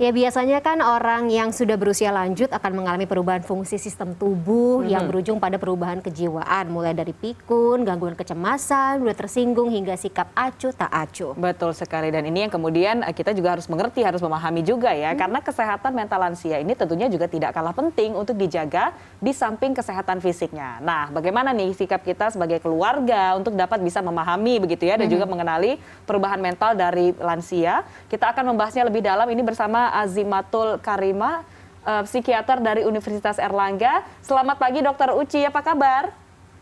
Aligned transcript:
Ya 0.00 0.16
biasanya 0.16 0.64
kan 0.64 0.80
orang 0.80 1.28
yang 1.28 1.52
sudah 1.52 1.76
berusia 1.76 2.08
lanjut 2.08 2.48
akan 2.48 2.72
mengalami 2.72 3.04
perubahan 3.04 3.44
fungsi 3.44 3.76
sistem 3.76 4.16
tubuh 4.16 4.80
hmm. 4.80 4.88
yang 4.88 5.04
berujung 5.04 5.36
pada 5.36 5.60
perubahan 5.60 6.00
kejiwaan 6.00 6.72
mulai 6.72 6.96
dari 6.96 7.12
pikun, 7.12 7.84
gangguan 7.84 8.16
kecemasan, 8.16 9.04
mudah 9.04 9.12
tersinggung 9.12 9.68
hingga 9.68 10.00
sikap 10.00 10.32
acuh 10.32 10.72
tak 10.72 10.88
acuh. 10.88 11.36
Betul 11.36 11.76
sekali 11.76 12.08
dan 12.08 12.24
ini 12.24 12.48
yang 12.48 12.52
kemudian 12.56 13.04
eh, 13.04 13.12
kita 13.12 13.36
juga 13.36 13.60
harus 13.60 13.68
mengerti, 13.68 14.00
harus 14.00 14.24
memahami 14.24 14.64
juga 14.64 14.88
ya 14.88 15.12
hmm. 15.12 15.20
karena 15.20 15.38
kesehatan 15.44 15.92
mental 15.92 16.24
lansia 16.24 16.56
ini 16.64 16.72
tentunya 16.72 17.04
juga 17.12 17.28
tidak 17.28 17.52
kalah 17.52 17.76
penting 17.76 18.16
untuk 18.16 18.40
dijaga 18.40 18.96
di 19.20 19.36
samping 19.36 19.76
kesehatan 19.76 20.24
fisiknya. 20.24 20.80
Nah, 20.80 21.12
bagaimana 21.12 21.52
nih 21.52 21.76
sikap 21.76 22.00
kita 22.00 22.32
sebagai 22.32 22.56
keluarga 22.64 23.36
untuk 23.36 23.52
dapat 23.52 23.84
bisa 23.84 24.00
memahami 24.00 24.64
begitu 24.64 24.88
ya 24.88 24.96
dan 24.96 25.12
hmm. 25.12 25.20
juga 25.20 25.28
mengenali 25.28 25.76
perubahan 26.08 26.40
mental 26.40 26.72
dari 26.72 27.12
lansia. 27.20 27.84
Kita 28.08 28.32
akan 28.32 28.56
membahasnya 28.56 28.88
lebih 28.88 29.04
dalam 29.04 29.28
ini 29.28 29.44
bersama 29.44 29.89
Azimatul 29.90 30.78
Karima, 30.78 31.42
uh, 31.84 32.02
psikiater 32.06 32.62
dari 32.62 32.82
Universitas 32.86 33.36
Erlangga. 33.36 34.06
Selamat 34.22 34.56
pagi 34.56 34.80
Dokter 34.80 35.10
Uci, 35.12 35.42
apa 35.44 35.60
kabar? 35.60 36.20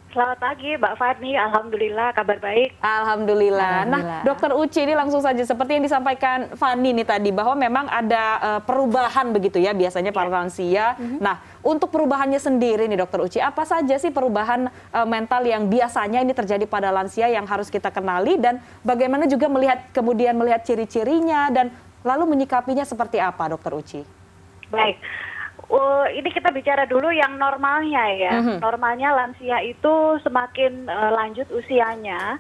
Selamat 0.09 0.41
pagi 0.41 0.73
Mbak 0.73 0.95
Fadni, 0.97 1.37
Alhamdulillah 1.37 2.17
kabar 2.17 2.41
baik. 2.41 2.81
Alhamdulillah. 2.81 3.85
Nah 3.85 4.03
Dokter 4.25 4.57
Uci 4.57 4.89
ini 4.89 4.97
langsung 4.97 5.21
saja 5.21 5.45
seperti 5.45 5.77
yang 5.77 5.85
disampaikan 5.85 6.49
Fani 6.57 6.97
nih 6.97 7.05
tadi 7.05 7.29
bahwa 7.29 7.53
memang 7.53 7.85
ada 7.93 8.25
uh, 8.41 8.61
perubahan 8.65 9.29
begitu 9.37 9.61
ya 9.61 9.77
biasanya 9.77 10.09
para 10.09 10.33
iya. 10.33 10.37
lansia. 10.41 10.87
Mm 10.97 11.05
-hmm. 11.05 11.19
Nah 11.21 11.37
untuk 11.61 11.93
perubahannya 11.93 12.41
sendiri 12.41 12.89
nih 12.89 13.05
Dokter 13.05 13.21
Uci, 13.21 13.39
apa 13.45 13.69
saja 13.69 14.01
sih 14.01 14.09
perubahan 14.09 14.73
uh, 14.73 15.05
mental 15.05 15.45
yang 15.45 15.69
biasanya 15.69 16.25
ini 16.25 16.33
terjadi 16.33 16.65
pada 16.65 16.89
lansia 16.89 17.29
yang 17.29 17.45
harus 17.45 17.69
kita 17.69 17.93
kenali 17.93 18.41
dan 18.41 18.65
bagaimana 18.81 19.29
juga 19.29 19.53
melihat 19.53 19.93
kemudian 19.93 20.33
melihat 20.41 20.65
ciri-cirinya 20.65 21.53
dan 21.53 21.69
Lalu 22.07 22.25
menyikapinya 22.37 22.87
seperti 22.87 23.19
apa, 23.19 23.51
Dokter 23.51 23.75
Uci? 23.75 24.01
Baik, 24.69 25.01
uh, 25.73 26.07
ini 26.13 26.29
kita 26.31 26.53
bicara 26.53 26.85
dulu 26.85 27.09
yang 27.11 27.37
normalnya 27.37 28.05
ya. 28.15 28.33
Mm 28.39 28.43
-hmm. 28.45 28.57
Normalnya 28.61 29.09
lansia 29.17 29.59
itu 29.65 29.95
semakin 30.23 30.87
uh, 30.87 31.11
lanjut 31.15 31.49
usianya, 31.51 32.39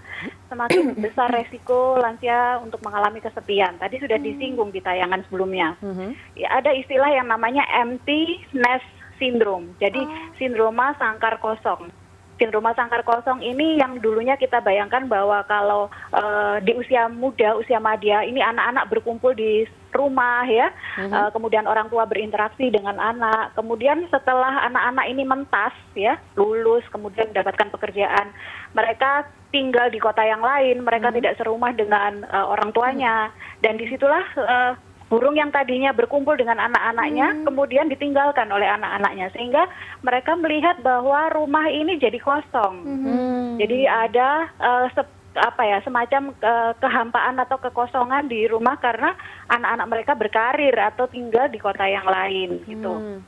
semakin 0.52 0.92
besar 1.04 1.32
resiko 1.32 1.96
lansia 1.98 2.60
untuk 2.62 2.80
mengalami 2.84 3.18
kesepian. 3.18 3.76
Tadi 3.80 3.98
sudah 3.98 4.20
disinggung 4.20 4.70
di 4.70 4.80
tayangan 4.84 5.24
sebelumnya. 5.28 5.76
Mm 5.80 5.94
-hmm. 5.94 6.10
ya, 6.36 6.48
ada 6.60 6.70
istilah 6.72 7.10
yang 7.10 7.28
namanya 7.28 7.64
empty 7.80 8.44
nest 8.54 8.86
syndrome. 9.18 9.74
Jadi 9.82 10.00
oh. 10.04 10.10
sindroma 10.38 10.94
sangkar 10.96 11.42
kosong 11.42 11.90
sindroma 12.38 12.72
sangkar 12.72 13.02
kosong 13.02 13.42
ini 13.42 13.76
yang 13.76 13.98
dulunya 13.98 14.38
kita 14.38 14.62
bayangkan 14.62 15.10
bahwa 15.10 15.42
kalau 15.44 15.90
uh, 16.14 16.62
di 16.62 16.72
usia 16.78 17.10
muda, 17.10 17.58
usia 17.58 17.82
madya 17.82 18.22
ini 18.24 18.38
anak-anak 18.40 18.88
berkumpul 18.88 19.34
di 19.34 19.66
rumah 19.90 20.46
ya, 20.46 20.70
uh-huh. 20.70 21.10
uh, 21.10 21.28
kemudian 21.34 21.66
orang 21.66 21.90
tua 21.90 22.06
berinteraksi 22.06 22.70
dengan 22.70 22.96
anak, 22.96 23.56
kemudian 23.58 24.06
setelah 24.08 24.64
anak-anak 24.70 25.06
ini 25.10 25.22
mentas 25.26 25.74
ya, 25.98 26.16
lulus, 26.38 26.86
kemudian 26.94 27.34
mendapatkan 27.34 27.74
pekerjaan, 27.74 28.30
mereka 28.76 29.26
tinggal 29.48 29.88
di 29.88 29.98
kota 29.98 30.22
yang 30.22 30.44
lain, 30.44 30.84
mereka 30.84 31.10
uh-huh. 31.10 31.18
tidak 31.18 31.36
serumah 31.40 31.72
dengan 31.74 32.22
uh, 32.30 32.46
orang 32.52 32.70
tuanya, 32.70 33.32
uh-huh. 33.32 33.60
dan 33.64 33.74
di 33.80 33.88
situlah 33.90 34.24
uh, 34.38 34.72
burung 35.08 35.34
yang 35.40 35.48
tadinya 35.48 35.90
berkumpul 35.96 36.36
dengan 36.36 36.60
anak-anaknya 36.60 37.26
hmm. 37.32 37.44
kemudian 37.48 37.88
ditinggalkan 37.88 38.48
oleh 38.52 38.68
anak-anaknya 38.68 39.32
sehingga 39.32 39.64
mereka 40.04 40.36
melihat 40.36 40.76
bahwa 40.84 41.32
rumah 41.32 41.66
ini 41.72 41.96
jadi 41.96 42.20
kosong. 42.20 42.74
Hmm. 42.84 43.56
Jadi 43.56 43.88
ada 43.88 44.52
uh, 44.60 44.86
apa 45.38 45.62
ya 45.64 45.78
semacam 45.84 46.36
uh, 46.44 46.72
kehampaan 46.76 47.40
atau 47.40 47.56
kekosongan 47.56 48.28
di 48.28 48.44
rumah 48.48 48.76
karena 48.76 49.16
anak-anak 49.48 49.86
mereka 49.88 50.12
berkarir 50.12 50.74
atau 50.76 51.08
tinggal 51.08 51.48
di 51.48 51.56
kota 51.56 51.88
yang 51.88 52.04
lain 52.04 52.60
gitu. 52.68 52.92
Hmm. 52.92 53.18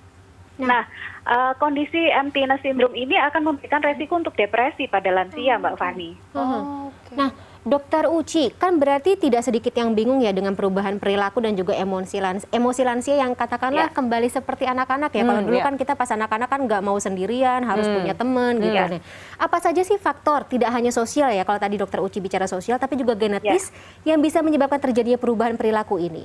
Nah, 0.60 0.68
nah 0.68 0.82
uh, 1.24 1.52
kondisi 1.56 2.12
emptiness 2.12 2.60
syndrome 2.60 2.92
ini 2.92 3.16
akan 3.16 3.56
memberikan 3.56 3.80
resiko 3.80 4.20
untuk 4.20 4.36
depresi 4.36 4.84
pada 4.84 5.08
lansia, 5.08 5.56
Mbak 5.56 5.78
Fani. 5.80 6.10
Oh, 6.36 6.92
okay. 6.92 7.16
Nah, 7.16 7.30
Dokter 7.60 8.08
Uci, 8.08 8.56
kan 8.56 8.80
berarti 8.80 9.20
tidak 9.20 9.44
sedikit 9.44 9.76
yang 9.76 9.92
bingung 9.92 10.24
ya 10.24 10.32
dengan 10.32 10.56
perubahan 10.56 10.96
perilaku 10.96 11.44
dan 11.44 11.52
juga 11.52 11.76
emosi 11.76 12.16
lansia, 12.16 12.48
emosi 12.56 12.82
lansia 12.88 13.20
yang 13.20 13.36
katakanlah 13.36 13.92
ya. 13.92 13.96
kembali 13.96 14.32
seperti 14.32 14.64
anak-anak 14.64 15.12
ya. 15.12 15.20
Hmm, 15.20 15.28
Kalau 15.28 15.42
dulu 15.44 15.58
ya. 15.60 15.64
kan 15.68 15.74
kita 15.76 15.92
pas 15.92 16.08
anak-anak 16.08 16.48
kan 16.48 16.60
nggak 16.64 16.80
mau 16.80 16.96
sendirian, 16.96 17.60
harus 17.68 17.84
hmm. 17.84 17.96
punya 18.00 18.14
teman 18.16 18.52
gitu 18.64 18.72
ya. 18.72 18.88
Nah, 18.88 19.04
apa 19.36 19.60
saja 19.60 19.84
sih 19.84 20.00
faktor, 20.00 20.48
tidak 20.48 20.72
hanya 20.72 20.88
sosial 20.88 21.28
ya, 21.36 21.44
kalau 21.44 21.60
tadi 21.60 21.76
Dokter 21.76 22.00
Uci 22.00 22.24
bicara 22.24 22.48
sosial, 22.48 22.80
tapi 22.80 22.96
juga 22.96 23.12
genetis 23.12 23.68
ya. 24.08 24.16
yang 24.16 24.24
bisa 24.24 24.40
menyebabkan 24.40 24.80
terjadinya 24.80 25.20
perubahan 25.20 25.60
perilaku 25.60 26.00
ini? 26.00 26.24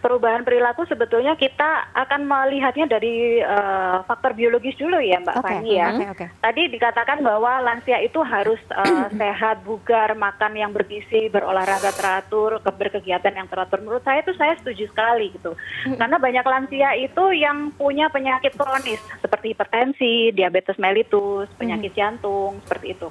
Perubahan 0.00 0.42
perilaku 0.46 0.84
sebetulnya 0.86 1.34
kita 1.34 1.90
akan 1.92 2.24
melihatnya 2.24 2.86
dari 2.86 3.40
uh, 3.40 4.04
faktor 4.04 4.36
biologis 4.36 4.76
dulu 4.76 5.00
ya 5.00 5.20
Mbak 5.20 5.36
okay. 5.40 5.44
Fani 5.44 5.70
ya. 5.72 5.88
Okay, 5.92 6.08
okay. 6.12 6.28
Tadi 6.40 6.62
dikatakan 6.72 7.18
bahwa 7.24 7.60
lansia 7.64 7.98
itu 8.04 8.20
harus 8.22 8.60
uh, 8.72 9.08
sehat, 9.20 9.64
bugar, 9.64 10.14
makan 10.14 10.52
yang 10.56 10.70
bergizi, 10.70 11.28
berolahraga 11.32 11.92
teratur, 11.92 12.60
berkegiatan 12.62 13.34
yang 13.34 13.48
teratur. 13.48 13.80
Menurut 13.82 14.04
saya 14.04 14.22
itu 14.22 14.32
saya 14.36 14.54
setuju 14.60 14.88
sekali 14.90 15.32
gitu. 15.34 15.56
Karena 15.96 16.16
banyak 16.20 16.44
lansia 16.46 16.94
itu 16.98 17.24
yang 17.34 17.72
punya 17.74 18.08
penyakit 18.12 18.54
kronis 18.54 19.02
seperti 19.20 19.52
hipertensi, 19.52 20.30
diabetes 20.32 20.78
mellitus, 20.78 21.50
penyakit 21.56 21.92
jantung, 21.96 22.60
seperti 22.64 22.96
itu 22.96 23.08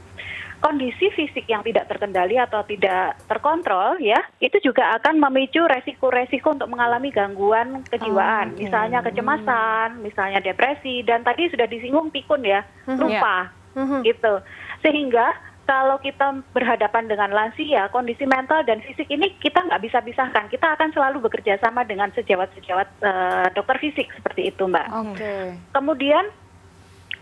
kondisi 0.66 1.14
fisik 1.14 1.46
yang 1.46 1.62
tidak 1.62 1.86
terkendali 1.86 2.42
atau 2.42 2.66
tidak 2.66 3.22
terkontrol 3.30 4.02
ya 4.02 4.18
itu 4.42 4.58
juga 4.66 4.98
akan 4.98 5.22
memicu 5.22 5.62
resiko-resiko 5.62 6.58
untuk 6.58 6.74
mengalami 6.74 7.14
gangguan 7.14 7.86
kejiwaan, 7.86 8.50
oh, 8.50 8.54
okay. 8.58 8.66
misalnya 8.66 9.06
kecemasan, 9.06 10.02
misalnya 10.02 10.42
depresi 10.42 11.06
dan 11.06 11.22
tadi 11.22 11.54
sudah 11.54 11.70
disinggung 11.70 12.10
pikun 12.10 12.42
ya, 12.42 12.66
lupa 12.90 13.54
yeah. 13.78 14.02
gitu. 14.02 14.42
Sehingga 14.82 15.38
kalau 15.66 15.98
kita 16.02 16.46
berhadapan 16.54 17.10
dengan 17.10 17.34
lansia, 17.34 17.90
kondisi 17.90 18.26
mental 18.26 18.62
dan 18.66 18.82
fisik 18.86 19.10
ini 19.10 19.34
kita 19.42 19.66
nggak 19.66 19.82
bisa 19.82 20.02
pisahkan. 20.02 20.46
Kita 20.50 20.78
akan 20.78 20.94
selalu 20.94 21.26
bekerja 21.26 21.58
sama 21.58 21.82
dengan 21.86 22.14
sejawat-sejawat 22.14 22.90
uh, 23.02 23.48
dokter 23.54 23.78
fisik 23.82 24.10
seperti 24.14 24.54
itu, 24.54 24.66
Mbak. 24.66 24.88
Okay. 25.14 25.58
Kemudian 25.74 26.26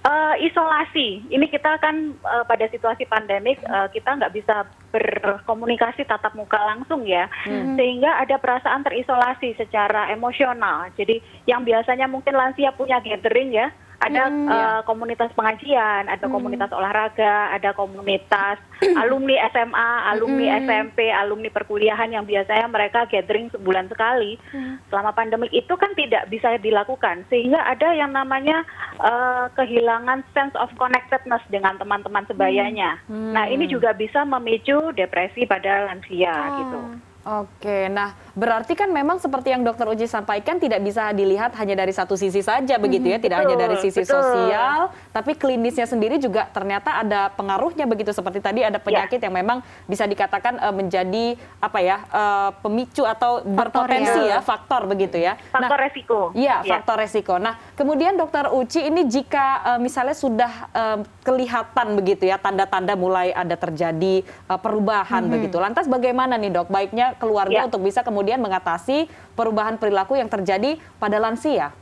Uh, 0.03 0.35
isolasi, 0.43 1.23
ini 1.31 1.47
kita 1.47 1.79
kan 1.79 2.11
uh, 2.27 2.43
pada 2.43 2.67
situasi 2.67 3.07
pandemik 3.07 3.55
uh, 3.63 3.87
kita 3.87 4.19
nggak 4.19 4.35
bisa 4.35 4.67
berkomunikasi 4.91 6.03
tatap 6.03 6.35
muka 6.35 6.59
langsung 6.59 7.07
ya, 7.07 7.31
hmm. 7.47 7.79
sehingga 7.79 8.19
ada 8.19 8.35
perasaan 8.35 8.83
terisolasi 8.83 9.55
secara 9.55 10.11
emosional. 10.11 10.91
Jadi 10.99 11.23
yang 11.47 11.63
biasanya 11.63 12.11
mungkin 12.11 12.35
lansia 12.35 12.75
punya 12.75 12.99
gathering 12.99 13.55
ya, 13.55 13.71
ada 14.03 14.27
hmm, 14.27 14.47
uh, 14.51 14.81
komunitas 14.83 15.31
pengajian, 15.31 16.11
ada 16.11 16.27
hmm. 16.27 16.33
komunitas 16.35 16.71
olahraga, 16.75 17.55
ada 17.55 17.71
komunitas 17.71 18.59
alumni 19.01 19.39
SMA, 19.55 19.91
alumni 20.11 20.45
hmm. 20.51 20.57
SMP, 20.67 21.07
alumni 21.07 21.47
perkuliahan 21.47 22.11
yang 22.11 22.27
biasanya 22.27 22.67
mereka 22.67 23.07
gathering 23.07 23.47
sebulan 23.55 23.87
sekali. 23.87 24.35
Hmm. 24.51 24.83
Selama 24.91 25.15
pandemik 25.15 25.55
itu 25.55 25.71
kan 25.79 25.95
tidak 25.95 26.27
bisa 26.27 26.59
dilakukan, 26.59 27.23
sehingga 27.31 27.63
ada 27.63 27.95
yang 27.95 28.11
namanya 28.11 28.67
uh, 28.99 29.47
kehilangan 29.55 30.27
sense 30.35 30.55
of 30.59 30.67
connectedness 30.75 31.41
dengan 31.47 31.79
teman-teman 31.79 32.27
sebayanya. 32.27 32.99
Hmm. 33.07 33.31
Nah, 33.31 33.47
ini 33.47 33.71
juga 33.71 33.95
bisa 33.95 34.27
memicu 34.27 34.91
depresi 34.91 35.47
pada 35.47 35.87
lansia 35.87 36.35
oh. 36.35 36.55
gitu. 36.59 36.79
Oke, 37.23 37.87
nah 37.87 38.11
berarti 38.33 38.73
kan 38.73 38.89
memang 38.89 39.21
seperti 39.21 39.53
yang 39.53 39.61
Dokter 39.61 39.85
Uji 39.85 40.09
sampaikan 40.09 40.57
tidak 40.57 40.81
bisa 40.81 41.13
dilihat 41.13 41.53
hanya 41.53 41.77
dari 41.77 41.93
satu 41.93 42.17
sisi 42.17 42.41
saja 42.41 42.81
begitu 42.81 43.05
ya, 43.05 43.21
tidak 43.21 43.45
betul, 43.45 43.49
hanya 43.53 43.55
dari 43.69 43.77
sisi 43.77 44.01
betul. 44.01 44.17
sosial, 44.17 44.89
tapi 45.13 45.37
klinisnya 45.37 45.85
sendiri 45.85 46.17
juga 46.17 46.49
ternyata 46.49 46.97
ada 46.97 47.29
pengaruhnya 47.37 47.85
begitu 47.85 48.09
seperti 48.09 48.41
tadi 48.41 48.65
ada 48.65 48.81
ya. 48.81 48.83
penyakit 48.83 49.21
ya. 49.21 49.29
yang 49.29 49.35
memang 49.37 49.61
bisa 49.85 50.09
dikatakan 50.09 50.57
uh, 50.57 50.73
menjadi 50.73 51.37
apa 51.61 51.79
ya 51.85 51.97
uh, 52.09 52.49
pemicu 52.65 53.05
atau 53.05 53.45
faktor 53.45 53.85
berpotensi 53.85 54.21
ya. 54.25 54.37
ya 54.37 54.39
faktor 54.41 54.81
begitu 54.89 55.17
ya. 55.21 55.37
Faktor 55.53 55.77
nah, 55.77 55.85
resiko. 55.85 56.19
Iya, 56.33 56.55
ya. 56.65 56.71
faktor 56.73 56.95
resiko. 56.97 57.33
Nah, 57.37 57.53
kemudian 57.77 58.17
Dokter 58.17 58.49
Uci 58.49 58.81
ini 58.89 59.05
jika 59.05 59.77
uh, 59.77 59.79
misalnya 59.79 60.17
sudah 60.17 60.51
uh, 60.73 60.99
kelihatan 61.21 61.93
begitu 62.01 62.25
ya 62.25 62.41
tanda-tanda 62.41 62.97
mulai 62.97 63.29
ada 63.29 63.53
terjadi 63.53 64.25
uh, 64.49 64.57
perubahan 64.57 65.29
hmm. 65.29 65.33
begitu, 65.37 65.61
lantas 65.61 65.85
bagaimana 65.85 66.33
nih 66.41 66.49
dok? 66.49 66.73
Baiknya 66.73 67.13
keluarga 67.21 67.61
ya. 67.61 67.69
untuk 67.69 67.85
bisa 67.85 68.01
kemudian 68.01 68.22
mengatasi 68.39 69.11
perubahan 69.35 69.75
perilaku 69.75 70.15
yang 70.15 70.31
terjadi 70.31 70.79
pada 70.97 71.19
lansia? 71.19 71.75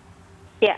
Ya, 0.61 0.77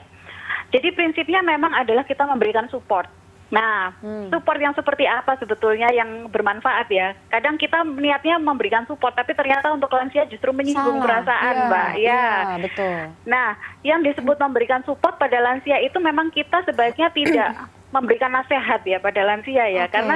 jadi 0.73 0.89
prinsipnya 0.97 1.45
memang 1.45 1.69
adalah 1.77 2.01
kita 2.01 2.25
memberikan 2.25 2.65
support. 2.73 3.05
Nah, 3.53 3.93
hmm. 4.01 4.33
support 4.33 4.57
yang 4.57 4.73
seperti 4.73 5.05
apa 5.05 5.37
sebetulnya 5.37 5.93
yang 5.93 6.25
bermanfaat 6.33 6.89
ya? 6.89 7.13
Kadang 7.29 7.61
kita 7.61 7.85
niatnya 7.85 8.41
memberikan 8.41 8.81
support, 8.89 9.13
tapi 9.13 9.37
ternyata 9.37 9.69
untuk 9.69 9.93
lansia 9.93 10.25
justru 10.25 10.49
menyinggung 10.49 10.97
Salah. 10.97 11.05
perasaan, 11.05 11.53
ya, 11.53 11.65
Mbak. 11.69 11.89
Ya. 11.93 12.01
ya, 12.01 12.25
betul. 12.57 12.97
Nah, 13.29 13.53
yang 13.85 14.01
disebut 14.01 14.41
memberikan 14.41 14.81
support 14.81 15.21
pada 15.21 15.37
lansia 15.37 15.77
itu 15.85 16.01
memang 16.01 16.33
kita 16.33 16.65
sebaiknya 16.65 17.13
tidak 17.13 17.49
memberikan 17.95 18.33
nasihat 18.33 18.81
ya 18.81 18.97
pada 18.97 19.21
lansia 19.21 19.69
ya, 19.69 19.85
okay. 19.85 20.01
karena 20.01 20.15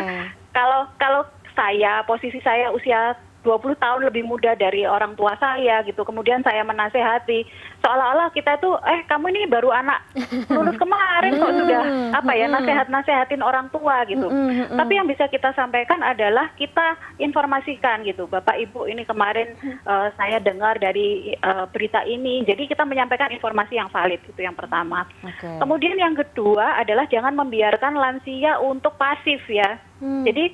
kalau 0.49 0.89
kalau 0.97 1.21
saya 1.53 2.01
posisi 2.09 2.41
saya 2.41 2.73
usia 2.73 3.13
20 3.47 3.79
tahun 3.79 4.01
lebih 4.11 4.27
muda 4.27 4.51
dari 4.59 4.83
orang 4.83 5.15
tua 5.15 5.39
saya 5.39 5.79
gitu. 5.87 6.03
Kemudian 6.03 6.43
saya 6.43 6.67
menasehati 6.67 7.47
seolah-olah 7.79 8.35
kita 8.35 8.59
itu 8.59 8.75
eh 8.83 9.07
kamu 9.07 9.31
ini 9.31 9.41
baru 9.47 9.71
anak 9.71 10.03
lulus 10.51 10.75
kemarin 10.83 11.39
kok 11.39 11.55
sudah 11.55 11.81
apa 12.11 12.31
ya 12.35 12.51
nasehat-nasehatin 12.51 13.39
orang 13.39 13.71
tua 13.71 14.03
gitu. 14.11 14.27
Tapi 14.67 14.93
yang 14.99 15.07
bisa 15.07 15.31
kita 15.31 15.55
sampaikan 15.55 16.03
adalah 16.03 16.51
kita 16.59 16.99
informasikan 17.23 18.03
gitu. 18.03 18.27
Bapak 18.27 18.59
Ibu 18.59 18.91
ini 18.91 19.07
kemarin 19.07 19.55
uh, 19.87 20.11
saya 20.19 20.43
dengar 20.43 20.75
dari 20.75 21.31
uh, 21.39 21.63
berita 21.71 22.03
ini. 22.03 22.43
Jadi 22.43 22.67
kita 22.67 22.83
menyampaikan 22.83 23.31
informasi 23.31 23.79
yang 23.79 23.87
valid 23.87 24.19
itu 24.27 24.41
yang 24.43 24.57
pertama. 24.57 25.07
Okay. 25.23 25.55
Kemudian 25.63 25.95
yang 25.95 26.17
kedua 26.17 26.83
adalah 26.83 27.07
jangan 27.07 27.31
membiarkan 27.39 27.95
lansia 27.95 28.59
untuk 28.59 28.99
pasif 28.99 29.39
ya. 29.47 29.79
Hmm. 29.97 30.25
Jadi 30.25 30.53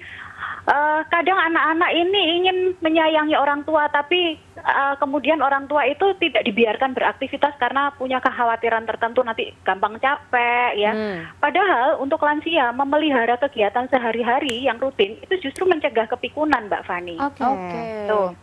uh, 0.67 1.01
kadang 1.11 1.39
anak-anak 1.39 1.91
ini 1.95 2.21
ingin 2.41 2.57
menyayangi 2.79 3.35
orang 3.35 3.63
tua, 3.67 3.87
tapi 3.91 4.39
uh, 4.59 4.95
kemudian 4.99 5.39
orang 5.43 5.67
tua 5.67 5.87
itu 5.87 6.15
tidak 6.19 6.43
dibiarkan 6.47 6.95
beraktivitas 6.95 7.55
karena 7.59 7.91
punya 7.95 8.19
kekhawatiran 8.23 8.87
tertentu 8.87 9.23
nanti 9.23 9.51
gampang 9.63 9.99
capek 9.99 10.71
ya. 10.79 10.91
Hmm. 10.91 11.19
Padahal 11.39 11.99
untuk 11.99 12.23
lansia 12.23 12.71
memelihara 12.71 13.39
kegiatan 13.39 13.87
sehari-hari 13.91 14.63
yang 14.63 14.79
rutin 14.79 15.19
itu 15.19 15.49
justru 15.49 15.67
mencegah 15.67 16.07
kepikunan, 16.07 16.67
Mbak 16.71 16.85
Fani. 16.87 17.15
Oke. 17.19 17.43
Okay. 17.43 18.07
Okay. 18.09 18.42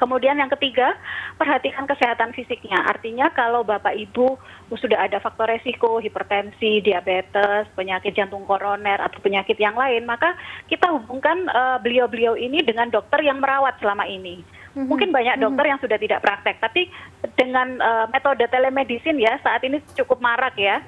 Kemudian 0.00 0.40
yang 0.40 0.48
ketiga, 0.56 0.96
perhatikan 1.36 1.84
kesehatan 1.84 2.32
fisiknya. 2.32 2.80
Artinya 2.88 3.28
kalau 3.36 3.60
Bapak 3.60 3.92
Ibu 3.92 4.40
sudah 4.80 5.04
ada 5.04 5.20
faktor 5.20 5.52
resiko, 5.52 6.00
hipertensi, 6.00 6.80
diabetes, 6.80 7.68
penyakit 7.76 8.16
jantung 8.16 8.48
koroner 8.48 8.96
atau 8.96 9.20
penyakit 9.20 9.60
yang 9.60 9.76
lain, 9.76 10.08
maka 10.08 10.32
kita 10.72 10.88
hubungkan 10.88 11.44
eh, 11.44 11.78
beliau-beliau 11.84 12.32
uh, 12.32 12.40
ini 12.40 12.64
dengan 12.64 12.88
dokter 12.88 13.20
yang 13.20 13.44
merawat 13.44 13.76
selama 13.76 14.08
ini. 14.08 14.40
Mm-hmm. 14.40 14.86
Mungkin 14.86 15.10
banyak 15.10 15.36
mhm. 15.36 15.42
dokter 15.44 15.64
yang 15.66 15.80
sudah 15.82 15.98
tidak 15.98 16.22
praktek, 16.22 16.62
tapi 16.62 16.86
dengan 17.34 17.76
uh, 17.82 18.06
metode 18.08 18.46
telemedicine 18.48 19.18
ya 19.18 19.36
saat 19.42 19.66
ini 19.66 19.82
cukup 19.98 20.22
marak 20.22 20.54
ya 20.54 20.78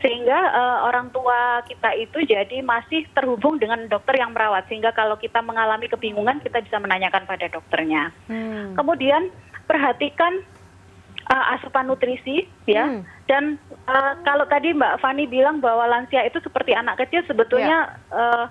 sehingga 0.00 0.38
uh, 0.56 0.78
orang 0.88 1.12
tua 1.12 1.60
kita 1.68 1.92
itu 2.00 2.24
jadi 2.24 2.64
masih 2.64 3.04
terhubung 3.12 3.60
dengan 3.60 3.84
dokter 3.84 4.16
yang 4.16 4.32
merawat 4.32 4.64
sehingga 4.66 4.96
kalau 4.96 5.20
kita 5.20 5.44
mengalami 5.44 5.92
kebingungan 5.92 6.40
kita 6.40 6.64
bisa 6.64 6.80
menanyakan 6.80 7.28
pada 7.28 7.46
dokternya. 7.52 8.08
Hmm. 8.24 8.72
Kemudian 8.72 9.28
perhatikan 9.68 10.40
uh, 11.28 11.44
asupan 11.56 11.86
nutrisi 11.86 12.48
ya 12.64 12.88
hmm. 12.88 13.04
dan 13.28 13.60
uh, 13.84 14.16
kalau 14.24 14.48
tadi 14.48 14.72
Mbak 14.72 15.04
Fani 15.04 15.28
bilang 15.28 15.60
bahwa 15.60 15.84
lansia 15.84 16.24
itu 16.24 16.40
seperti 16.40 16.72
anak 16.72 16.96
kecil 17.04 17.20
sebetulnya 17.28 17.92
yeah. 18.08 18.16
uh, 18.16 18.44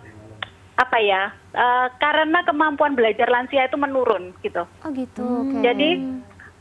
apa 0.80 0.98
ya 1.04 1.34
uh, 1.58 1.92
karena 2.00 2.40
kemampuan 2.48 2.96
belajar 2.96 3.28
lansia 3.28 3.66
itu 3.66 3.76
menurun 3.76 4.32
gitu. 4.46 4.64
Oh 4.86 4.90
gitu. 4.94 5.26
Hmm. 5.26 5.60
Okay. 5.60 5.62
Jadi 5.66 5.90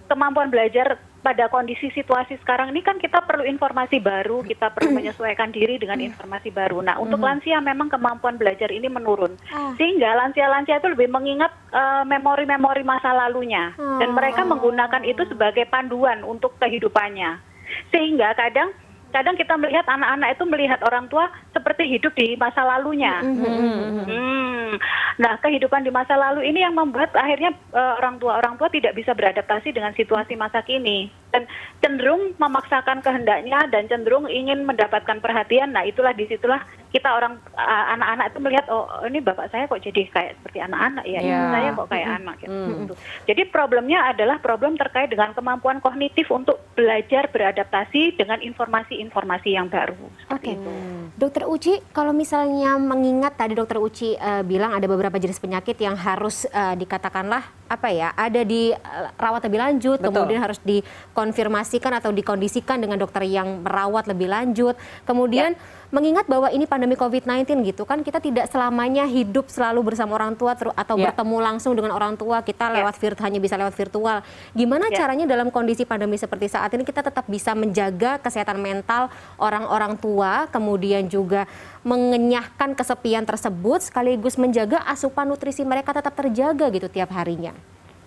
kemampuan 0.09 0.49
belajar 0.49 0.97
pada 1.19 1.51
kondisi 1.51 1.91
situasi 1.91 2.39
sekarang 2.41 2.71
ini 2.71 2.81
kan 2.81 2.97
kita 2.97 3.27
perlu 3.27 3.43
informasi 3.43 3.99
baru, 3.99 4.47
kita 4.47 4.71
perlu 4.73 4.95
menyesuaikan 4.99 5.51
diri 5.51 5.77
dengan 5.77 5.99
informasi 5.99 6.55
baru. 6.55 6.81
Nah, 6.81 6.97
untuk 7.03 7.19
lansia 7.19 7.59
memang 7.59 7.91
kemampuan 7.91 8.39
belajar 8.39 8.71
ini 8.71 8.87
menurun, 8.87 9.35
ah. 9.51 9.75
sehingga 9.75 10.15
lansia-lansia 10.15 10.79
itu 10.79 10.89
lebih 10.95 11.11
mengingat 11.11 11.51
uh, 11.75 12.07
memori-memori 12.07 12.87
masa 12.87 13.11
lalunya, 13.13 13.75
dan 13.77 14.11
mereka 14.15 14.47
ah. 14.47 14.49
menggunakan 14.49 15.03
itu 15.05 15.27
sebagai 15.27 15.67
panduan 15.67 16.23
untuk 16.23 16.55
kehidupannya. 16.63 17.39
Sehingga 17.93 18.33
kadang 18.33 18.73
kadang 19.11 19.37
kita 19.37 19.55
melihat 19.57 19.87
anak-anak 19.89 20.37
itu 20.37 20.45
melihat 20.45 20.81
orang 20.85 21.09
tua 21.09 21.33
seperti 21.57 21.89
hidup 21.89 22.13
di 22.13 22.37
masa 22.37 22.65
lalunya. 22.65 23.25
Mm-hmm. 23.25 24.05
Hmm. 24.05 24.73
Nah, 25.19 25.35
kehidupan 25.41 25.83
di 25.83 25.91
masa 25.91 26.15
lalu 26.15 26.47
ini 26.47 26.61
yang 26.63 26.77
membuat 26.77 27.11
akhirnya 27.17 27.57
uh, 27.73 27.99
orang 27.99 28.21
tua 28.21 28.39
orang 28.39 28.55
tua 28.61 28.69
tidak 28.69 28.95
bisa 28.95 29.17
beradaptasi 29.17 29.73
dengan 29.73 29.97
situasi 29.97 30.37
masa 30.37 30.61
kini 30.63 31.09
dan 31.29 31.45
cenderung 31.85 32.33
memaksakan 32.41 33.05
kehendaknya 33.05 33.69
dan 33.69 33.85
cenderung 33.87 34.27
ingin 34.27 34.65
mendapatkan 34.65 35.21
perhatian. 35.21 35.77
Nah, 35.77 35.85
itulah 35.85 36.17
di 36.17 36.25
situlah 36.25 36.65
kita 36.89 37.13
orang 37.13 37.37
anak-anak 37.93 38.33
itu 38.33 38.39
melihat 38.41 38.67
oh 38.73 38.89
ini 39.05 39.21
bapak 39.21 39.53
saya 39.53 39.69
kok 39.69 39.85
jadi 39.85 40.09
kayak 40.09 40.41
seperti 40.41 40.59
anak-anak 40.65 41.05
ya, 41.05 41.21
yeah. 41.21 41.53
saya 41.53 41.69
kok 41.77 41.89
kayak 41.93 42.07
mm-hmm. 42.09 42.21
anak 42.25 42.35
gitu. 42.41 42.55
Mm. 42.57 42.87
Jadi 43.29 43.43
problemnya 43.53 43.99
adalah 44.09 44.37
problem 44.41 44.73
terkait 44.81 45.13
dengan 45.13 45.37
kemampuan 45.37 45.85
kognitif 45.85 46.33
untuk 46.33 46.57
belajar 46.73 47.29
beradaptasi 47.29 48.17
dengan 48.17 48.41
informasi-informasi 48.41 49.49
yang 49.53 49.69
baru. 49.69 50.01
Oke, 50.33 50.55
okay. 50.55 50.55
Dokter 51.21 51.45
Uci, 51.45 51.85
kalau 51.93 52.17
misalnya 52.17 52.81
mengingat 52.81 53.37
tadi 53.37 53.53
Dokter 53.53 53.77
Uci 53.77 54.17
uh, 54.17 54.41
bilang 54.41 54.73
ada 54.73 54.89
beberapa 54.89 55.21
jenis 55.21 55.37
penyakit 55.37 55.77
yang 55.77 55.99
harus 55.99 56.49
uh, 56.49 56.73
dikatakanlah 56.73 57.58
apa 57.69 57.93
ya 57.93 58.17
ada 58.17 58.43
di 58.43 58.73
uh, 58.73 59.09
rawat 59.21 59.45
lebih 59.45 59.61
lanjut, 59.61 60.01
Betul. 60.01 60.13
kemudian 60.25 60.41
harus 60.41 60.59
dikonfirmasikan 60.65 61.93
atau 62.01 62.11
dikondisikan 62.11 62.81
dengan 62.81 62.97
dokter 62.97 63.29
yang 63.29 63.61
merawat 63.63 64.09
lebih 64.09 64.33
lanjut, 64.33 64.75
kemudian 65.05 65.53
ya 65.53 65.57
mengingat 65.89 66.29
bahwa 66.29 66.53
ini 66.53 66.69
pandemi 66.69 67.01
COVID-19 67.01 67.65
gitu 67.65 67.89
kan 67.89 68.05
kita 68.05 68.21
tidak 68.21 68.53
selamanya 68.53 69.09
hidup 69.09 69.49
selalu 69.49 69.93
bersama 69.93 70.21
orang 70.21 70.37
tua 70.37 70.53
atau 70.53 70.97
yeah. 71.01 71.09
bertemu 71.09 71.37
langsung 71.41 71.73
dengan 71.73 71.97
orang 71.97 72.13
tua 72.13 72.45
kita 72.45 72.69
yeah. 72.69 72.77
lewat 72.85 72.95
virtual 73.01 73.25
hanya 73.25 73.41
bisa 73.41 73.57
lewat 73.57 73.73
virtual. 73.73 74.21
Gimana 74.53 74.93
yeah. 74.93 74.99
caranya 75.01 75.25
dalam 75.25 75.49
kondisi 75.49 75.89
pandemi 75.89 76.21
seperti 76.21 76.53
saat 76.53 76.69
ini 76.77 76.85
kita 76.85 77.01
tetap 77.01 77.25
bisa 77.25 77.57
menjaga 77.57 78.21
kesehatan 78.21 78.61
mental 78.61 79.09
orang-orang 79.41 79.97
tua 79.97 80.45
kemudian 80.53 81.09
juga 81.09 81.49
mengenyahkan 81.89 82.77
kesepian 82.77 83.25
tersebut 83.25 83.89
sekaligus 83.89 84.37
menjaga 84.37 84.85
asupan 84.85 85.25
nutrisi 85.25 85.65
mereka 85.65 85.97
tetap 85.97 86.13
terjaga 86.13 86.69
gitu 86.69 86.93
tiap 86.93 87.09
harinya. 87.17 87.57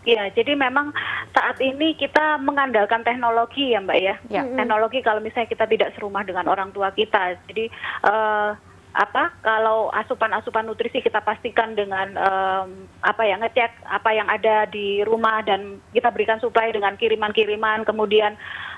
Ya, 0.02 0.34
jadi 0.34 0.58
memang 0.58 0.90
saat 1.30 1.62
ini 1.62 1.94
kita 1.94 2.42
mengandalkan 2.42 3.06
teknologi 3.06 3.78
ya 3.78 3.80
Mbak 3.86 4.00
ya. 4.02 4.16
ya. 4.34 4.42
Teknologi 4.42 5.00
kalau 5.06 5.22
misalnya 5.22 5.50
kita 5.54 5.70
tidak 5.70 5.94
serumah 5.94 6.26
dengan 6.26 6.50
orang 6.50 6.74
tua 6.74 6.90
kita. 6.90 7.38
Jadi 7.46 7.70
uh, 8.10 8.58
apa 8.92 9.32
kalau 9.40 9.88
asupan-asupan 9.96 10.68
nutrisi 10.68 11.00
kita 11.00 11.24
pastikan 11.24 11.80
dengan 11.80 12.12
um, 12.20 12.92
apa 13.00 13.24
ya 13.24 13.40
ngecek 13.40 13.88
apa 13.88 14.10
yang 14.12 14.28
ada 14.28 14.68
di 14.68 15.00
rumah 15.08 15.40
dan 15.48 15.80
kita 15.96 16.12
berikan 16.12 16.44
supply 16.44 16.76
dengan 16.76 17.00
kiriman-kiriman 17.00 17.88
kemudian 17.88 18.36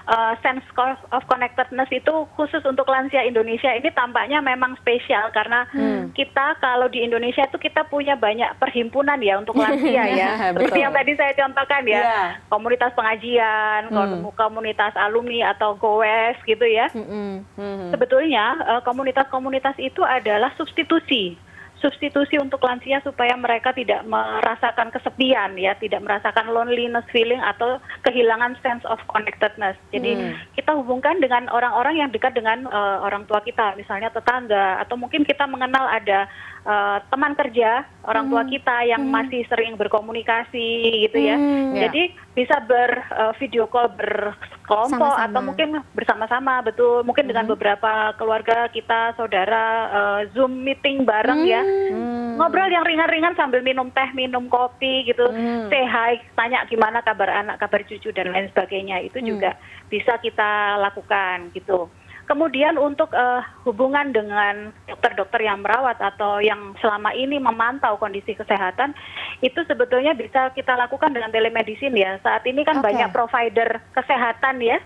uh, 0.07 0.33
sense 0.43 0.63
of 1.11 1.23
connectedness 1.27 1.89
itu 1.91 2.13
khusus 2.35 2.63
untuk 2.67 2.87
lansia 2.87 3.23
Indonesia 3.23 3.71
ini 3.71 3.89
tampaknya 3.91 4.43
memang 4.43 4.75
spesial 4.79 5.31
karena 5.31 5.67
hmm. 5.71 6.11
kita 6.15 6.59
kalau 6.59 6.87
di 6.91 7.03
Indonesia 7.03 7.47
itu 7.47 7.57
kita 7.59 7.87
punya 7.87 8.19
banyak 8.19 8.55
perhimpunan 8.59 9.19
ya 9.23 9.39
untuk 9.39 9.55
lansia 9.55 10.03
ya. 10.19 10.29
Seperti 10.51 10.79
yang 10.83 10.93
tadi 10.93 11.11
saya 11.15 11.33
contohkan 11.35 11.83
ya, 11.87 12.01
yeah. 12.01 12.27
komunitas 12.51 12.91
pengajian, 12.95 13.91
hmm. 13.91 14.31
komunitas 14.35 14.93
alumni 14.99 15.55
atau 15.55 15.75
goes 15.79 16.37
gitu 16.43 16.65
ya. 16.67 16.91
Hmm. 16.91 17.43
Hmm. 17.55 17.91
Sebetulnya 17.91 18.59
uh, 18.67 18.81
komunitas-komunitas 18.83 19.75
itu 19.79 20.03
adalah 20.03 20.51
substitusi 20.59 21.35
substitusi 21.83 22.39
untuk 22.39 22.63
lansia 22.63 23.03
supaya 23.03 23.35
mereka 23.35 23.75
tidak 23.75 24.07
merasakan 24.07 24.87
kesepian 24.95 25.59
ya, 25.59 25.75
tidak 25.75 25.99
merasakan 25.99 26.55
loneliness 26.55 27.03
feeling 27.11 27.43
atau 27.43 27.83
kehilangan 28.07 28.55
sense 28.63 28.87
of 28.87 29.03
connectedness. 29.11 29.75
Jadi 29.91 30.15
hmm. 30.15 30.55
kita 30.55 30.71
hubungkan 30.79 31.19
dengan 31.19 31.51
orang-orang 31.51 31.99
yang 31.99 32.09
dekat 32.15 32.31
dengan 32.31 32.63
uh, 32.71 33.03
orang 33.03 33.27
tua 33.27 33.43
kita, 33.43 33.75
misalnya 33.75 34.07
tetangga 34.15 34.79
atau 34.79 34.95
mungkin 34.95 35.27
kita 35.27 35.43
mengenal 35.43 35.83
ada 35.91 36.31
uh, 36.67 36.97
teman 37.11 37.33
kerja 37.35 37.87
orang 38.03 38.27
tua 38.27 38.43
hmm. 38.43 38.51
kita 38.51 38.77
yang 38.87 39.03
hmm. 39.07 39.13
masih 39.13 39.41
sering 39.47 39.79
berkomunikasi 39.79 40.69
gitu 41.07 41.17
ya. 41.19 41.35
Hmm. 41.39 41.75
Jadi 41.75 42.11
bisa 42.33 42.59
ber 42.65 42.91
uh, 43.13 43.33
video 43.37 43.69
call 43.69 43.93
berkelompok 43.93 45.13
Sama-sama. 45.13 45.29
atau 45.29 45.41
mungkin 45.43 45.69
bersama-sama 45.95 46.53
betul. 46.65 47.05
Mungkin 47.07 47.23
hmm. 47.27 47.31
dengan 47.31 47.45
beberapa 47.47 48.15
keluarga 48.19 48.67
kita 48.71 49.15
saudara 49.15 49.63
uh, 49.91 50.21
Zoom 50.35 50.63
meeting 50.63 51.07
bareng 51.07 51.47
ya. 51.47 51.61
hmm. 51.63 51.91
ya. 51.91 52.01
Ngobrol 52.33 52.73
yang 52.73 52.81
ringan-ringan 52.81 53.37
sambil 53.37 53.61
minum 53.61 53.93
teh, 53.93 54.09
minum 54.17 54.49
kopi 54.49 55.05
gitu. 55.05 55.29
Hmm. 55.29 55.69
Say 55.69 55.85
hi, 55.85 56.17
tanya 56.33 56.65
gimana 56.65 57.05
kabar 57.05 57.29
anak, 57.29 57.61
kabar 57.61 57.85
cucu 57.85 58.09
dan 58.09 58.33
lain 58.33 58.49
sebagainya. 58.51 59.05
Itu 59.05 59.21
hmm. 59.21 59.27
juga 59.29 59.51
bisa 59.87 60.17
kita 60.17 60.81
lakukan 60.81 61.53
gitu. 61.53 61.87
Kemudian 62.23 62.79
untuk 62.79 63.11
uh, 63.11 63.43
hubungan 63.67 64.15
dengan 64.15 64.71
dokter-dokter 64.87 65.43
yang 65.43 65.59
merawat 65.59 65.99
atau 65.99 66.39
yang 66.39 66.71
selama 66.79 67.11
ini 67.11 67.35
memantau 67.35 67.99
kondisi 67.99 68.31
kesehatan 68.31 68.95
itu 69.43 69.59
sebetulnya 69.67 70.15
bisa 70.15 70.51
kita 70.55 70.77
lakukan 70.79 71.11
dengan 71.11 71.35
telemedicine 71.35 71.95
ya. 71.99 72.11
Saat 72.23 72.47
ini 72.47 72.63
kan 72.63 72.79
okay. 72.79 72.95
banyak 72.95 73.09
provider 73.11 73.83
kesehatan 73.91 74.63
ya. 74.63 74.79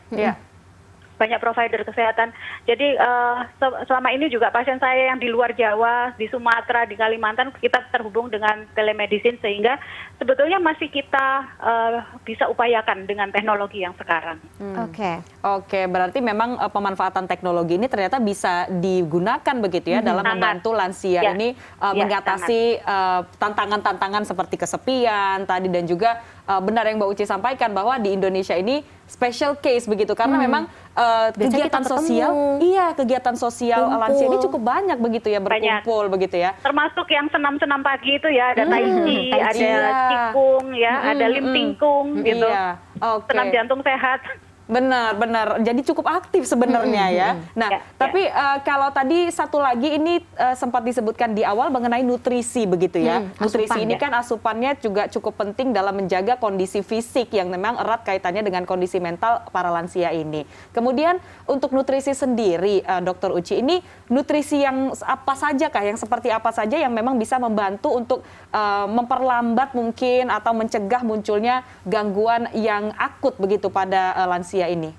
Banyak 1.18 1.42
provider 1.42 1.82
kesehatan. 1.82 2.32
Jadi 2.70 2.98
uh, 2.98 3.46
selama 3.86 4.14
ini 4.14 4.30
juga 4.30 4.54
pasien 4.54 4.78
saya 4.78 5.14
yang 5.14 5.20
di 5.20 5.28
luar 5.28 5.54
Jawa, 5.58 6.14
di 6.16 6.30
Sumatera, 6.30 6.86
di 6.86 6.94
Kalimantan 6.94 7.50
kita 7.58 7.90
terhubung 7.90 8.30
dengan 8.30 8.70
telemedicine 8.78 9.42
sehingga 9.42 9.82
sebetulnya 10.22 10.62
masih 10.62 10.90
kita 10.94 11.28
uh, 11.62 11.98
bisa 12.22 12.46
upayakan 12.50 13.10
dengan 13.10 13.34
teknologi 13.34 13.82
yang 13.82 13.98
sekarang. 13.98 14.38
Oke, 14.40 14.62
hmm. 14.62 14.76
oke, 14.78 14.92
okay. 14.94 15.16
okay, 15.42 15.84
berarti 15.90 16.20
memang 16.22 16.58
uh, 16.62 16.70
pemanfaatan 16.70 17.26
teknologi 17.26 17.82
ini 17.82 17.90
ternyata 17.90 18.22
bisa 18.22 18.70
digunakan 18.70 19.56
begitu 19.58 19.94
ya 19.94 20.00
hmm. 20.02 20.08
dalam 20.08 20.24
sangat. 20.26 20.34
membantu 20.38 20.70
lansia 20.74 21.22
ya. 21.22 21.34
ini 21.34 21.58
uh, 21.82 21.94
ya, 21.94 22.06
mengatasi 22.06 22.62
tantangan-tantangan 23.42 24.24
uh, 24.24 24.30
seperti 24.30 24.56
kesepian 24.60 25.46
tadi 25.50 25.68
dan 25.68 25.84
juga 25.90 26.22
uh, 26.48 26.62
benar 26.64 26.88
yang 26.88 26.98
Mbak 26.98 27.10
Uci 27.14 27.24
sampaikan 27.28 27.76
bahwa 27.76 28.00
di 28.00 28.16
Indonesia 28.16 28.56
ini 28.56 28.82
special 29.08 29.60
case 29.60 29.88
begitu 29.88 30.16
karena 30.16 30.40
hmm. 30.40 30.46
memang 30.48 30.64
uh, 30.96 31.32
kegiatan 31.36 31.84
sosial 31.84 32.60
iya 32.64 32.92
kegiatan 32.92 33.36
sosial 33.36 33.88
Kumpul. 33.88 34.02
lansia 34.04 34.26
ini 34.28 34.38
cukup 34.44 34.62
banyak 34.64 34.98
begitu 35.00 35.28
ya 35.32 35.40
berkumpul 35.40 36.08
banyak. 36.08 36.14
begitu 36.16 36.36
ya 36.40 36.52
termasuk 36.60 37.08
yang 37.12 37.28
senam-senam 37.32 37.80
pagi 37.84 38.20
itu 38.20 38.28
ya 38.32 38.56
ada 38.56 38.64
hmm. 38.68 38.72
tai 38.72 38.88
chi 39.04 39.20
ada 39.32 39.60
iya. 39.60 39.92
cikung 40.12 40.66
ya 40.76 40.94
hmm. 40.96 41.12
ada 41.12 41.26
lim 41.32 41.46
tingkung 41.56 42.08
hmm. 42.20 42.24
gitu 42.24 42.48
iya. 42.48 42.80
okay. 43.00 43.28
senam 43.32 43.48
jantung 43.52 43.82
sehat 43.84 44.20
Benar, 44.68 45.16
benar. 45.16 45.48
Jadi 45.64 45.80
cukup 45.88 46.12
aktif 46.12 46.44
sebenarnya 46.44 47.06
hmm, 47.08 47.16
ya. 47.16 47.30
Nah, 47.56 47.70
ya, 47.72 47.80
tapi 47.96 48.28
ya. 48.28 48.36
Uh, 48.36 48.58
kalau 48.68 48.92
tadi 48.92 49.32
satu 49.32 49.64
lagi 49.64 49.96
ini 49.96 50.20
uh, 50.36 50.60
sempat 50.60 50.84
disebutkan 50.84 51.32
di 51.32 51.48
awal 51.48 51.72
mengenai 51.72 52.04
nutrisi 52.04 52.68
begitu 52.68 53.00
ya. 53.00 53.24
Hmm, 53.24 53.32
nutrisi 53.40 53.80
ini 53.80 53.96
ya. 53.96 54.04
kan 54.04 54.12
asupannya 54.20 54.76
juga 54.84 55.08
cukup 55.08 55.40
penting 55.40 55.72
dalam 55.72 55.96
menjaga 55.96 56.36
kondisi 56.36 56.84
fisik 56.84 57.32
yang 57.32 57.48
memang 57.48 57.80
erat 57.80 58.04
kaitannya 58.04 58.44
dengan 58.44 58.68
kondisi 58.68 59.00
mental 59.00 59.48
para 59.56 59.72
lansia 59.72 60.12
ini. 60.12 60.44
Kemudian 60.76 61.24
untuk 61.48 61.72
nutrisi 61.72 62.12
sendiri, 62.12 62.84
uh, 62.84 63.00
Dokter 63.00 63.32
Uci, 63.32 63.64
ini 63.64 63.80
nutrisi 64.12 64.68
yang 64.68 64.92
apa 65.00 65.34
saja 65.40 65.72
kah, 65.72 65.88
yang 65.88 65.96
seperti 65.96 66.28
apa 66.28 66.52
saja 66.52 66.76
yang 66.76 66.92
memang 66.92 67.16
bisa 67.16 67.40
membantu 67.40 67.96
untuk 67.96 68.20
uh, 68.52 68.84
memperlambat 68.92 69.72
mungkin 69.72 70.28
atau 70.28 70.52
mencegah 70.52 71.08
munculnya 71.08 71.64
gangguan 71.88 72.52
yang 72.52 72.92
akut 73.00 73.40
begitu 73.40 73.72
pada 73.72 74.12
uh, 74.12 74.28
lansia 74.28 74.57
lansia 74.58 74.74
ini? 74.74 74.92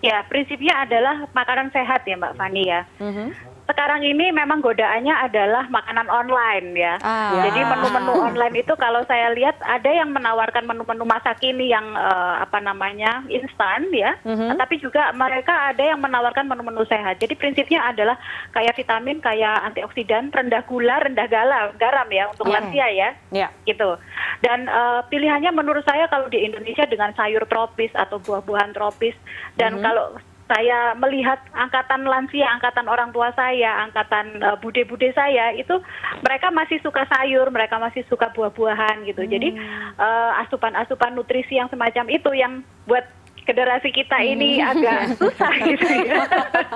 Ya, 0.00 0.24
prinsipnya 0.26 0.82
adalah 0.82 1.28
makanan 1.36 1.70
sehat 1.70 2.02
ya 2.08 2.16
Mbak 2.18 2.34
Fani 2.34 2.62
ya. 2.66 2.82
Mm 2.98 3.12
-hmm 3.14 3.49
sekarang 3.70 4.02
ini 4.02 4.34
memang 4.34 4.58
godaannya 4.58 5.14
adalah 5.30 5.70
makanan 5.70 6.10
online 6.10 6.74
ya. 6.74 6.94
Ah. 7.06 7.46
Jadi 7.46 7.62
menu-menu 7.62 8.12
online 8.18 8.66
itu 8.66 8.74
kalau 8.74 9.06
saya 9.06 9.30
lihat 9.30 9.54
ada 9.62 9.86
yang 9.86 10.10
menawarkan 10.10 10.66
menu-menu 10.66 11.06
masa 11.06 11.38
kini 11.38 11.70
yang 11.70 11.86
uh, 11.94 12.42
apa 12.42 12.58
namanya 12.58 13.22
instan 13.30 13.86
ya, 13.94 14.18
mm-hmm. 14.26 14.58
tapi 14.58 14.82
juga 14.82 15.14
mereka 15.14 15.70
ada 15.70 15.86
yang 15.86 16.02
menawarkan 16.02 16.50
menu-menu 16.50 16.82
sehat. 16.90 17.22
Jadi 17.22 17.38
prinsipnya 17.38 17.86
adalah 17.86 18.18
kayak 18.50 18.74
vitamin, 18.74 19.22
kayak 19.22 19.70
antioksidan, 19.70 20.34
rendah 20.34 20.66
gula, 20.66 20.98
rendah 21.06 21.30
garam, 21.30 21.70
garam 21.78 22.08
ya 22.10 22.26
untuk 22.34 22.50
yeah. 22.50 22.54
lansia 22.58 22.86
ya, 22.90 23.10
yeah. 23.30 23.50
gitu. 23.62 23.94
Dan 24.42 24.66
uh, 24.66 25.06
pilihannya 25.06 25.54
menurut 25.54 25.86
saya 25.86 26.10
kalau 26.10 26.26
di 26.26 26.42
Indonesia 26.42 26.82
dengan 26.90 27.14
sayur 27.14 27.46
tropis 27.46 27.94
atau 27.94 28.18
buah-buahan 28.18 28.74
tropis 28.74 29.14
dan 29.54 29.78
mm-hmm. 29.78 29.86
kalau 29.86 30.06
saya 30.50 30.98
melihat 30.98 31.38
angkatan 31.54 32.02
lansia, 32.02 32.50
angkatan 32.50 32.90
orang 32.90 33.14
tua 33.14 33.30
saya, 33.38 33.86
angkatan 33.86 34.42
uh, 34.42 34.58
bude-bude 34.58 35.14
saya 35.14 35.54
itu 35.54 35.78
mereka 36.26 36.50
masih 36.50 36.82
suka 36.82 37.06
sayur, 37.06 37.46
mereka 37.54 37.78
masih 37.78 38.02
suka 38.10 38.34
buah-buahan 38.34 39.06
gitu. 39.06 39.22
Hmm. 39.22 39.30
Jadi 39.30 39.48
uh, 39.94 40.42
asupan-asupan 40.42 41.14
nutrisi 41.14 41.54
yang 41.54 41.70
semacam 41.70 42.10
itu 42.10 42.30
yang 42.34 42.66
buat 42.90 43.06
generasi 43.46 43.90
kita 43.94 44.18
ini 44.22 44.58
hmm. 44.58 44.70
agak 44.74 45.00
susah 45.16 45.52
gitu 45.70 45.86
ya. 45.86 46.26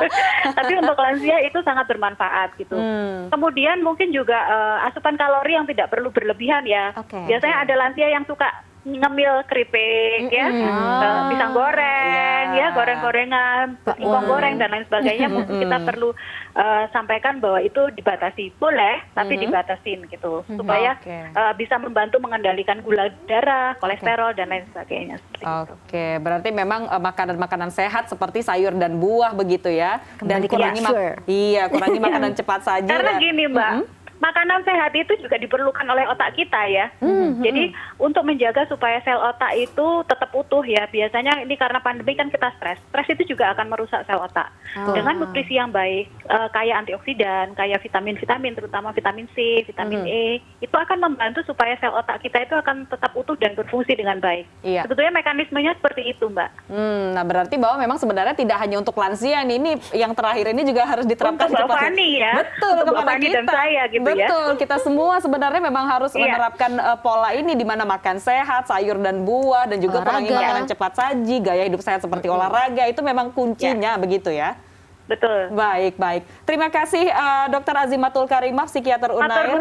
Tapi 0.59 0.73
untuk 0.79 0.95
lansia 0.95 1.43
itu 1.43 1.59
sangat 1.67 1.91
bermanfaat 1.91 2.55
gitu. 2.55 2.79
Hmm. 2.79 3.29
Kemudian 3.35 3.83
mungkin 3.83 4.15
juga 4.15 4.39
uh, 4.39 4.87
asupan 4.87 5.19
kalori 5.19 5.59
yang 5.59 5.67
tidak 5.67 5.91
perlu 5.91 6.15
berlebihan 6.15 6.63
ya. 6.63 6.95
Okay. 6.95 7.27
Biasanya 7.27 7.67
ada 7.67 7.75
lansia 7.75 8.09
yang 8.11 8.23
suka 8.27 8.47
ngemil 8.85 9.49
keripik 9.49 10.29
ya, 10.29 10.53
mm 10.53 10.61
-hmm. 10.61 11.29
pisang 11.33 11.53
goreng 11.57 12.47
yeah. 12.53 12.69
ya, 12.69 12.77
goreng-gorengan, 12.77 13.81
singkong 13.81 14.27
goreng 14.29 14.55
dan 14.61 14.69
lain 14.77 14.85
sebagainya. 14.85 15.33
Mungkin 15.33 15.57
kita 15.65 15.77
perlu 15.89 16.13
uh, 16.53 16.85
sampaikan 16.93 17.41
bahwa 17.41 17.65
itu 17.65 17.81
dibatasi, 17.97 18.53
boleh 18.61 19.01
tapi 19.17 19.35
mm 19.35 19.41
-hmm. 19.41 19.45
dibatasin 19.49 20.01
gitu, 20.13 20.45
supaya 20.45 21.01
okay. 21.01 21.33
uh, 21.33 21.57
bisa 21.57 21.81
membantu 21.81 22.21
mengendalikan 22.21 22.85
gula 22.85 23.09
darah, 23.25 23.73
kolesterol 23.81 24.37
okay. 24.37 24.39
dan 24.45 24.47
lain 24.53 24.65
sebagainya. 24.69 25.17
Oke, 25.65 25.73
okay. 25.89 26.13
berarti 26.21 26.53
memang 26.53 26.93
makanan-makanan 27.01 27.73
uh, 27.73 27.77
sehat 27.77 28.13
seperti 28.13 28.45
sayur 28.45 28.77
dan 28.77 29.01
buah 29.01 29.33
begitu 29.33 29.73
ya, 29.73 30.05
Kembali 30.21 30.29
dan 30.29 30.41
kurangi 30.45 30.81
ya, 30.85 30.91
sure. 30.93 31.15
iya 31.25 31.63
kurangi 31.73 32.01
makanan 32.05 32.37
cepat 32.39 32.61
saja. 32.61 32.91
Karena 32.93 33.17
gini 33.17 33.49
mbak. 33.49 33.73
Mm 33.73 33.81
-hmm 33.81 33.94
makanan 34.23 34.63
sehat 34.63 34.93
itu 34.95 35.13
juga 35.19 35.37
diperlukan 35.39 35.87
oleh 35.89 36.07
otak 36.07 36.39
kita 36.39 36.61
ya. 36.71 36.87
Hmm, 37.03 37.43
Jadi 37.43 37.71
hmm. 37.71 38.03
untuk 38.03 38.23
menjaga 38.23 38.67
supaya 38.71 39.03
sel 39.03 39.19
otak 39.19 39.53
itu 39.59 39.87
tetap 40.07 40.31
utuh 40.35 40.63
ya. 40.63 40.87
Biasanya 40.91 41.43
ini 41.43 41.55
karena 41.59 41.83
pandemi 41.83 42.15
kan 42.15 42.31
kita 42.31 42.55
stres. 42.59 42.79
Stres 42.91 43.09
itu 43.15 43.35
juga 43.35 43.51
akan 43.57 43.67
merusak 43.71 44.07
sel 44.07 44.21
otak. 44.21 44.51
Oh. 44.79 44.95
Dengan 44.95 45.19
nutrisi 45.23 45.59
yang 45.59 45.71
baik, 45.75 46.11
uh, 46.31 46.49
kaya 46.51 46.79
antioksidan, 46.79 47.55
kaya 47.59 47.79
vitamin-vitamin, 47.79 48.55
terutama 48.55 48.95
vitamin 48.95 49.27
C, 49.35 49.63
vitamin 49.67 50.07
hmm. 50.07 50.11
E, 50.11 50.25
itu 50.63 50.75
akan 50.75 50.99
membantu 51.11 51.43
supaya 51.47 51.75
sel 51.79 51.95
otak 51.95 52.23
kita 52.23 52.43
itu 52.47 52.55
akan 52.55 52.87
tetap 52.87 53.13
utuh 53.15 53.35
dan 53.39 53.55
berfungsi 53.55 53.95
dengan 53.99 54.19
baik. 54.19 54.47
Iya. 54.63 54.87
Sebetulnya 54.87 55.15
mekanismenya 55.15 55.73
seperti 55.79 56.11
itu, 56.11 56.27
Mbak. 56.31 56.51
Hmm, 56.71 57.15
nah 57.15 57.25
berarti 57.27 57.57
bahwa 57.59 57.77
memang 57.83 57.99
sebenarnya 57.99 58.35
tidak 58.35 58.59
hanya 58.63 58.81
untuk 58.81 58.97
lansia 58.99 59.43
nih, 59.43 59.57
ini 59.59 59.71
yang 59.95 60.13
terakhir 60.15 60.51
ini 60.51 60.63
juga 60.67 60.83
harus 60.87 61.07
diterapkan 61.07 61.51
untuk 61.51 61.67
Mbak 61.67 61.79
Fani 61.79 62.09
ya. 62.19 62.33
Betul, 62.43 62.75
untuk 62.83 62.95
kepada 62.99 63.21
kita. 63.21 63.35
dan 63.35 63.47
saya 63.47 63.83
gitu 63.91 64.04
Ya. 64.13 64.29
Betul, 64.29 64.49
ya. 64.53 64.59
kita 64.61 64.77
semua 64.85 65.15
sebenarnya 65.25 65.63
memang 65.65 65.89
harus 65.89 66.13
iya. 66.13 66.37
menerapkan 66.37 66.71
uh, 66.77 66.99
pola 67.01 67.33
ini 67.33 67.57
di 67.57 67.65
mana 67.65 67.89
makan 67.89 68.21
sehat, 68.21 68.69
sayur 68.69 69.01
dan 69.01 69.25
buah 69.25 69.65
dan 69.65 69.81
juga 69.81 70.05
kurangi 70.05 70.29
makanan 70.29 70.69
cepat 70.69 70.93
saji, 70.93 71.37
gaya 71.41 71.65
hidup 71.65 71.81
sehat 71.81 72.05
seperti 72.05 72.29
hmm. 72.29 72.37
olahraga 72.37 72.85
itu 72.85 73.01
memang 73.01 73.33
kuncinya 73.33 73.97
ya. 73.97 74.01
begitu 74.01 74.29
ya. 74.29 74.61
Betul. 75.05 75.53
Baik, 75.53 76.01
baik. 76.01 76.23
Terima 76.49 76.73
kasih 76.73 77.05
uh, 77.13 77.47
Dr. 77.53 77.77
Azimatul 77.77 78.25
Karimah, 78.25 78.65
psikiater 78.65 79.13
Unair, 79.13 79.61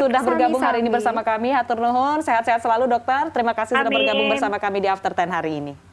sudah 0.00 0.20
bergabung 0.24 0.64
hari 0.64 0.80
ini 0.80 0.88
bersama 0.88 1.20
kami. 1.20 1.52
Hatur 1.52 1.76
nuhun, 1.76 2.24
sehat-sehat 2.24 2.64
selalu 2.64 2.88
dokter. 2.88 3.28
Terima 3.28 3.52
kasih 3.52 3.76
Amin. 3.76 3.84
sudah 3.84 3.92
bergabung 3.92 4.28
bersama 4.32 4.56
kami 4.56 4.78
di 4.80 4.88
After 4.88 5.12
Ten 5.12 5.28
hari 5.28 5.60
ini. 5.60 5.87